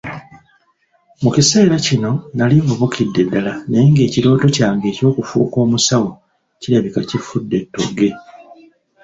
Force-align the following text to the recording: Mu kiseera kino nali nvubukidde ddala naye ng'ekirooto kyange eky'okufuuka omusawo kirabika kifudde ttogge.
Mu 1.23 1.29
kiseera 1.35 1.75
kino 1.85 2.11
nali 2.37 2.57
nvubukidde 2.63 3.21
ddala 3.27 3.53
naye 3.69 3.85
ng'ekirooto 3.91 4.47
kyange 4.55 4.85
eky'okufuuka 4.91 5.57
omusawo 5.65 6.09
kirabika 6.61 6.99
kifudde 7.09 7.57
ttogge. 7.65 8.09